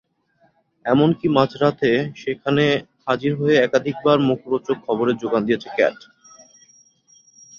[0.85, 1.89] এমনকি মাঝরাতে
[2.15, 2.63] সেখানে
[3.07, 5.97] হাজির হয়ে একাধিকবার মুখরোচক খবরের জোগান দিয়েছেন ক্যাট।